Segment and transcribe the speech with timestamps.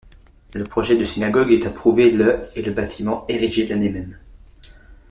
[0.55, 4.17] Le projet de synagogue est approuvé le et le bâtiment érigé l’année même.